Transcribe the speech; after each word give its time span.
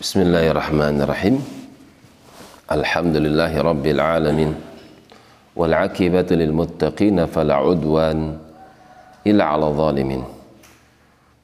Bismillahirrahmanirrahim. 0.00 1.44
Alhamdulillahi 2.72 3.56
rabbil 3.60 4.00
alamin. 4.00 4.56
Wal 5.52 5.76
akibatu 5.76 6.40
lil 6.40 6.56
muttaqin 6.56 7.20
fala 7.28 7.60
udwan 7.60 8.40
illa 9.28 9.52
'ala 9.52 9.68
zalimin. 9.76 10.24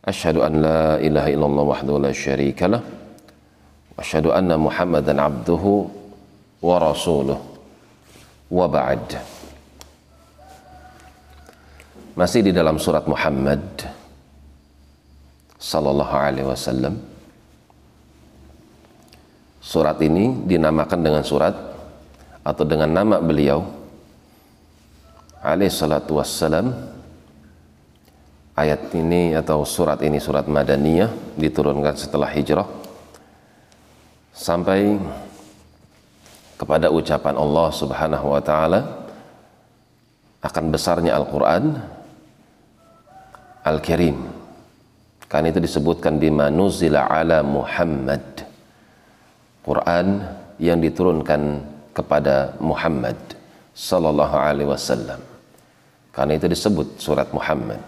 Asyhadu 0.08 0.40
an 0.40 0.64
la 0.64 0.96
ilaha 1.04 1.28
illallah 1.28 1.64
wahdahu 1.68 2.00
la 2.00 2.16
syarika 2.16 2.64
lah. 2.64 2.80
Wa 2.80 4.00
asyhadu 4.00 4.32
anna 4.32 4.56
Muhammadan 4.56 5.20
abduhu 5.20 5.92
wa 6.64 6.80
rasuluh. 6.80 7.36
Wa 8.48 8.64
ba'd. 8.72 9.20
Masih 12.16 12.40
di 12.40 12.56
dalam 12.56 12.80
surat 12.80 13.04
Muhammad 13.04 13.60
sallallahu 15.60 16.14
alaihi 16.16 16.48
wasallam. 16.48 17.15
Surat 19.66 19.98
ini 19.98 20.46
dinamakan 20.46 21.02
dengan 21.02 21.26
surat 21.26 21.50
atau 22.46 22.62
dengan 22.62 22.86
nama 22.86 23.18
beliau 23.18 23.66
alaihi 25.42 25.74
salatu 25.74 26.22
wassalam. 26.22 26.70
Ayat 28.54 28.94
ini 28.94 29.34
atau 29.34 29.66
surat 29.66 29.98
ini 30.06 30.22
surat 30.22 30.46
Madaniyah 30.46 31.10
diturunkan 31.34 31.98
setelah 31.98 32.30
hijrah 32.30 32.64
sampai 34.30 34.96
kepada 36.56 36.88
ucapan 36.88 37.34
Allah 37.34 37.68
Subhanahu 37.74 38.32
wa 38.32 38.40
taala 38.40 38.80
akan 40.46 40.64
besarnya 40.70 41.18
Al-Qur'an 41.18 41.74
Al-Karim. 43.66 44.14
Karena 45.26 45.50
itu 45.50 45.58
disebutkan 45.58 46.22
bima 46.22 46.54
nuzila 46.54 47.10
ala 47.10 47.42
Muhammad. 47.42 48.45
Quran 49.66 50.22
yang 50.62 50.78
diturunkan 50.78 51.58
kepada 51.90 52.54
Muhammad 52.62 53.18
sallallahu 53.74 54.36
alaihi 54.38 54.70
wasallam. 54.70 55.18
Karena 56.14 56.38
itu 56.38 56.46
disebut 56.46 57.02
surat 57.02 57.28
Muhammad. 57.34 57.82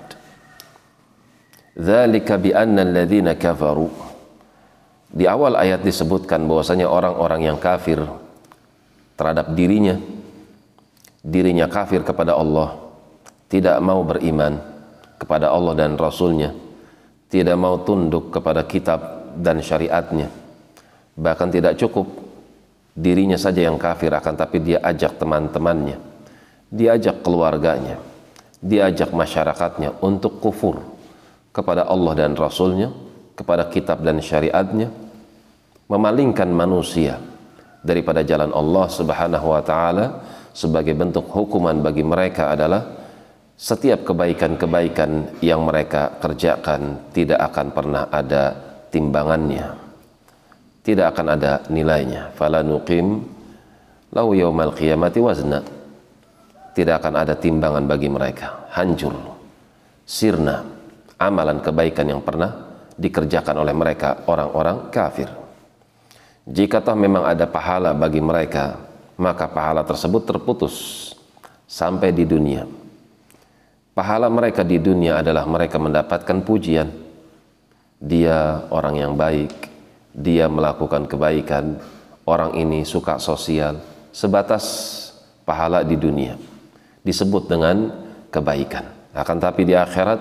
Dzalika 1.78 2.34
bi 2.36 2.50
anna 2.50 2.82
alladziina 2.82 3.38
kafaru 3.38 3.86
di 5.08 5.24
awal 5.24 5.56
ayat 5.56 5.80
disebutkan 5.80 6.44
bahwasanya 6.44 6.90
orang-orang 6.90 7.48
yang 7.48 7.56
kafir 7.56 8.02
terhadap 9.16 9.54
dirinya 9.56 9.96
dirinya 11.24 11.64
kafir 11.70 12.04
kepada 12.04 12.36
Allah 12.36 12.76
tidak 13.48 13.80
mau 13.80 14.04
beriman 14.04 14.60
kepada 15.16 15.48
Allah 15.48 15.72
dan 15.78 15.96
Rasulnya 15.96 16.52
tidak 17.32 17.56
mau 17.56 17.80
tunduk 17.80 18.28
kepada 18.28 18.66
kitab 18.68 19.32
dan 19.40 19.64
syariatnya 19.64 20.28
bahkan 21.18 21.50
tidak 21.50 21.74
cukup 21.74 22.06
dirinya 22.94 23.34
saja 23.34 23.66
yang 23.66 23.74
kafir 23.74 24.14
akan 24.14 24.34
tapi 24.38 24.62
dia 24.62 24.78
ajak 24.82 25.18
teman-temannya. 25.18 25.98
Diajak 26.70 27.26
keluarganya. 27.26 27.98
Diajak 28.58 29.14
masyarakatnya 29.14 30.02
untuk 30.02 30.38
kufur 30.42 30.82
kepada 31.54 31.86
Allah 31.86 32.14
dan 32.14 32.34
Rasulnya 32.34 32.90
kepada 33.38 33.70
kitab 33.70 34.02
dan 34.02 34.18
syariatnya 34.18 34.90
memalingkan 35.86 36.50
manusia 36.50 37.22
daripada 37.86 38.26
jalan 38.26 38.50
Allah 38.50 38.86
subhanahu 38.90 39.46
wa 39.46 39.62
ta'ala 39.62 40.06
sebagai 40.50 40.98
bentuk 40.98 41.30
hukuman 41.30 41.78
bagi 41.78 42.02
mereka 42.02 42.50
adalah 42.50 42.82
setiap 43.54 44.02
kebaikan-kebaikan 44.10 45.38
yang 45.38 45.62
mereka 45.62 46.18
kerjakan 46.18 47.14
tidak 47.14 47.38
akan 47.46 47.66
pernah 47.70 48.10
ada 48.10 48.54
timbangannya 48.90 49.87
tidak 50.88 51.12
akan 51.12 51.36
ada 51.36 51.52
nilainya. 51.68 52.32
Fala 52.32 52.64
nuqim 52.64 53.20
lau 54.08 54.32
yaumal 54.32 54.72
qiyamati 54.72 55.20
wazna. 55.20 55.60
Tidak 56.72 56.96
akan 56.96 57.14
ada 57.28 57.36
timbangan 57.36 57.84
bagi 57.84 58.08
mereka. 58.08 58.72
Hancur. 58.72 59.12
Sirna. 60.08 60.64
Amalan 61.20 61.60
kebaikan 61.60 62.08
yang 62.08 62.24
pernah 62.24 62.72
dikerjakan 62.96 63.60
oleh 63.60 63.74
mereka 63.76 64.24
orang-orang 64.24 64.88
kafir. 64.88 65.28
Jika 66.48 66.80
toh 66.80 66.96
memang 66.96 67.28
ada 67.28 67.44
pahala 67.44 67.92
bagi 67.92 68.24
mereka 68.24 68.80
maka 69.20 69.50
pahala 69.50 69.84
tersebut 69.84 70.24
terputus 70.24 70.74
sampai 71.68 72.14
di 72.16 72.24
dunia. 72.24 72.64
Pahala 73.92 74.30
mereka 74.30 74.62
di 74.64 74.78
dunia 74.78 75.20
adalah 75.20 75.44
mereka 75.44 75.76
mendapatkan 75.76 76.38
pujian. 76.46 76.88
Dia 77.98 78.62
orang 78.70 78.94
yang 78.94 79.12
baik 79.18 79.68
dia 80.18 80.50
melakukan 80.50 81.06
kebaikan 81.06 81.78
orang 82.26 82.58
ini 82.58 82.82
suka 82.82 83.22
sosial 83.22 83.78
sebatas 84.10 84.64
pahala 85.46 85.86
di 85.86 85.94
dunia 85.94 86.34
disebut 87.06 87.46
dengan 87.46 87.88
kebaikan. 88.28 89.14
Akan 89.14 89.38
tapi 89.38 89.64
di 89.64 89.72
akhirat 89.72 90.20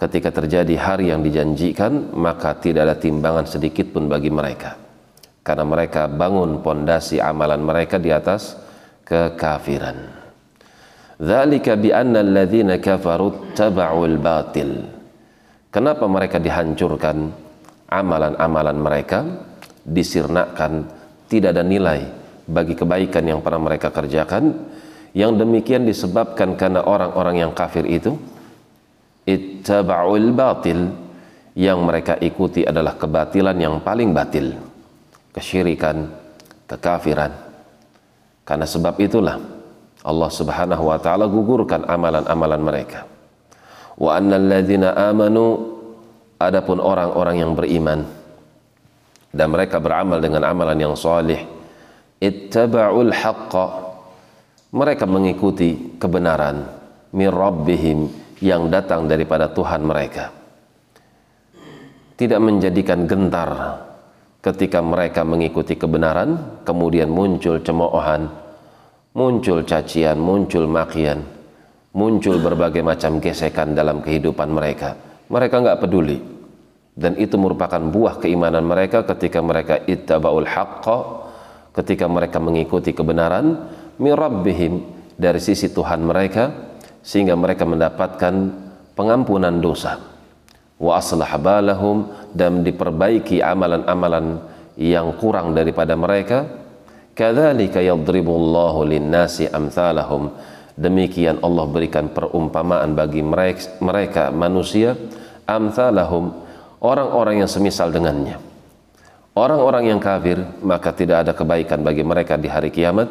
ketika 0.00 0.32
terjadi 0.32 0.74
hari 0.78 1.10
yang 1.10 1.20
dijanjikan 1.20 2.14
maka 2.14 2.56
tidak 2.56 2.88
ada 2.88 2.96
timbangan 2.96 3.44
sedikit 3.44 3.92
pun 3.92 4.06
bagi 4.08 4.32
mereka. 4.32 4.78
Karena 5.42 5.66
mereka 5.66 6.06
bangun 6.06 6.62
pondasi 6.62 7.18
amalan 7.18 7.60
mereka 7.60 7.98
di 7.98 8.14
atas 8.14 8.54
kekafiran. 9.02 10.22
Dzalika 11.18 11.74
bi 11.78 11.90
anna 11.90 12.22
kafaru 12.78 13.54
taba'ul 13.54 14.16
batil. 14.22 14.70
Kenapa 15.68 16.06
mereka 16.06 16.38
dihancurkan 16.38 17.41
amalan-amalan 17.92 18.78
mereka 18.80 19.20
disirnakan 19.84 20.88
tidak 21.28 21.56
ada 21.56 21.64
nilai 21.64 22.00
bagi 22.48 22.76
kebaikan 22.76 23.24
yang 23.24 23.40
pernah 23.40 23.60
mereka 23.60 23.88
kerjakan. 23.88 24.72
Yang 25.12 25.44
demikian 25.44 25.84
disebabkan 25.84 26.56
karena 26.56 26.88
orang-orang 26.88 27.44
yang 27.44 27.52
kafir 27.52 27.84
itu 27.84 28.16
ittaba'ul 29.28 30.32
batil. 30.32 30.92
Yang 31.52 31.78
mereka 31.84 32.16
ikuti 32.16 32.64
adalah 32.64 32.96
kebatilan 32.96 33.56
yang 33.60 33.84
paling 33.84 34.16
batil. 34.16 34.56
Kesyirikan 35.36 36.08
kekafiran. 36.64 37.32
Karena 38.44 38.64
sebab 38.64 38.96
itulah 39.00 39.36
Allah 40.02 40.30
Subhanahu 40.32 40.88
wa 40.88 40.96
taala 40.96 41.28
gugurkan 41.28 41.84
amalan-amalan 41.84 42.60
mereka. 42.60 43.04
Wa 44.00 44.16
annal 44.16 44.48
ladzina 44.48 44.96
amanu 44.96 45.71
adapun 46.48 46.82
orang-orang 46.82 47.36
yang 47.42 47.52
beriman 47.52 48.06
dan 49.32 49.46
mereka 49.48 49.78
beramal 49.78 50.18
dengan 50.18 50.42
amalan 50.48 50.78
yang 50.78 50.94
salih 50.96 51.38
ittaba'ul 52.18 53.12
haqqa 53.12 53.66
mereka 54.72 55.04
mengikuti 55.04 55.98
kebenaran 56.00 56.64
min 57.12 57.28
rabbihim 57.28 57.98
yang 58.42 58.72
datang 58.72 59.06
daripada 59.06 59.52
Tuhan 59.52 59.84
mereka 59.84 60.32
tidak 62.16 62.40
menjadikan 62.42 63.06
gentar 63.06 63.50
ketika 64.42 64.82
mereka 64.82 65.22
mengikuti 65.22 65.78
kebenaran 65.78 66.62
kemudian 66.66 67.08
muncul 67.08 67.62
cemoohan 67.62 68.42
muncul 69.12 69.60
cacian, 69.68 70.16
muncul 70.16 70.64
makian, 70.64 71.20
muncul 71.92 72.40
berbagai 72.40 72.80
macam 72.80 73.20
gesekan 73.20 73.76
dalam 73.76 74.00
kehidupan 74.00 74.48
mereka. 74.48 74.96
Mereka 75.28 75.54
nggak 75.60 75.80
peduli. 75.80 76.18
Dan 76.92 77.16
itu 77.16 77.40
merupakan 77.40 77.80
buah 77.80 78.20
keimanan 78.20 78.68
mereka 78.68 79.08
ketika 79.08 79.40
mereka 79.40 79.80
ittaba'ul 79.88 80.44
haqqa, 80.44 80.98
ketika 81.72 82.04
mereka 82.04 82.36
mengikuti 82.36 82.92
kebenaran, 82.92 83.64
mirabbihim 83.96 84.84
dari 85.16 85.40
sisi 85.40 85.72
Tuhan 85.72 86.04
mereka, 86.04 86.52
sehingga 87.00 87.32
mereka 87.32 87.64
mendapatkan 87.64 88.34
pengampunan 88.92 89.56
dosa. 89.56 89.96
Wa 90.76 91.00
aslah 91.00 91.32
balahum 91.40 92.12
dan 92.36 92.60
diperbaiki 92.60 93.40
amalan-amalan 93.40 94.44
yang 94.76 95.16
kurang 95.16 95.56
daripada 95.56 95.96
mereka, 95.96 96.62
Kadzalika 97.12 97.84
yadribullahu 97.84 98.88
lin-nasi 98.88 99.44
amsalahum. 99.44 100.32
Demikian 100.72 101.44
Allah 101.44 101.68
berikan 101.68 102.08
perumpamaan 102.08 102.96
bagi 102.96 103.20
mereka, 103.20 104.32
manusia 104.32 104.96
amsalahum 105.44 106.32
orang-orang 106.82 107.46
yang 107.46 107.50
semisal 107.50 107.94
dengannya. 107.94 108.36
Orang-orang 109.32 109.88
yang 109.88 110.00
kafir 110.02 110.36
maka 110.60 110.92
tidak 110.92 111.24
ada 111.24 111.32
kebaikan 111.32 111.80
bagi 111.80 112.04
mereka 112.04 112.36
di 112.36 112.50
hari 112.50 112.68
kiamat. 112.68 113.08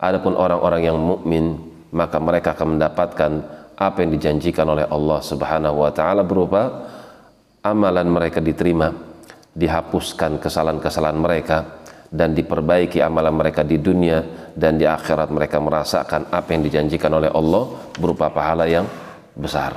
Adapun 0.00 0.32
orang-orang 0.32 0.88
yang 0.88 0.96
mukmin 0.96 1.60
maka 1.92 2.16
mereka 2.16 2.56
akan 2.56 2.78
mendapatkan 2.78 3.32
apa 3.76 3.96
yang 4.00 4.16
dijanjikan 4.16 4.64
oleh 4.64 4.88
Allah 4.88 5.20
Subhanahu 5.20 5.84
wa 5.84 5.92
taala 5.92 6.24
berupa 6.24 6.88
amalan 7.60 8.08
mereka 8.08 8.40
diterima, 8.40 8.88
dihapuskan 9.52 10.40
kesalahan-kesalahan 10.40 11.20
mereka, 11.20 11.58
dan 12.08 12.32
diperbaiki 12.32 13.04
amalan 13.04 13.36
mereka 13.36 13.60
di 13.60 13.76
dunia 13.76 14.24
dan 14.56 14.80
di 14.80 14.88
akhirat 14.88 15.28
mereka 15.28 15.60
merasakan 15.60 16.32
apa 16.32 16.48
yang 16.56 16.64
dijanjikan 16.64 17.12
oleh 17.12 17.28
Allah 17.28 17.68
berupa 18.00 18.32
pahala 18.32 18.64
yang 18.64 18.88
besar. 19.36 19.76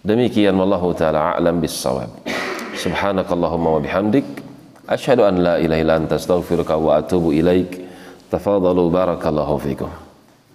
Demikian 0.00 0.56
wallahu 0.56 0.96
taala 0.96 1.36
a'lam 1.36 1.60
bissawab. 1.60 2.35
Subhanakallahumma 2.76 3.70
wa 3.76 3.80
bihamdik 3.80 4.46
Asyhadu 4.86 5.26
an 5.26 5.42
la 5.42 5.58
ilaha 5.58 5.80
illa 5.82 5.94
anta 5.98 6.14
astaghfiruka 6.14 6.78
wa 6.78 7.02
atubu 7.02 7.34
ilaik. 7.34 7.82
Tafadhalu 8.30 8.86
barakallahu 8.86 9.58
fikum. 9.58 10.05